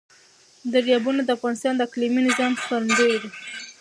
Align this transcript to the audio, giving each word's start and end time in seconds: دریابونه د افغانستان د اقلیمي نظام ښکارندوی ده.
دریابونه 0.73 1.21
د 1.23 1.29
افغانستان 1.37 1.73
د 1.75 1.81
اقلیمي 1.87 2.21
نظام 2.27 2.51
ښکارندوی 2.61 3.15
ده. 3.21 3.29